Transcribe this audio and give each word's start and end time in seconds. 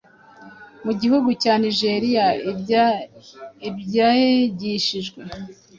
mu 0.85 0.91
gihugu 1.01 1.29
cya 1.41 1.53
Nigeria 1.63 2.25
abyigishijwe 3.67 5.21